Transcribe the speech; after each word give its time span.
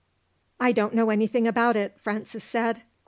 "I 0.59 0.71
don't 0.71 0.95
know 0.95 1.11
anything 1.11 1.45
about 1.47 1.75
it," 1.75 1.95
Francis 2.01 2.43
said. 2.43 2.81